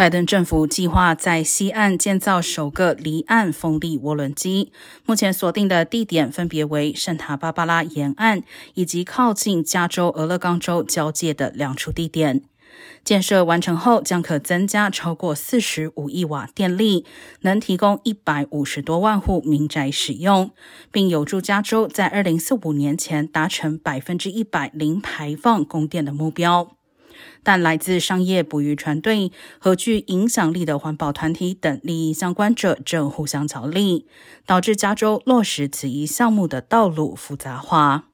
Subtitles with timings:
[0.00, 4.72] 拜登政府计划在西岸建造首个离岸风力涡轮机，
[5.04, 8.42] 目前锁定的地点分别为圣塔芭芭拉沿岸
[8.72, 12.40] 以及靠近加州俄勒冈州交界的两处地点。
[13.04, 17.04] 建设完成后，将可增加超过四十五亿瓦电力，
[17.42, 20.50] 能提供一百五十多万户民宅使用，
[20.90, 26.79] 并有助加州在二零四五年前达成百分之一百零排放供电的目标。
[27.42, 34.06] 但来自商业捕鱼船队和具影响力的环保团体等利益相关者正互相角力，
[34.44, 38.09] 导致加州落实此一项目的道路复杂化。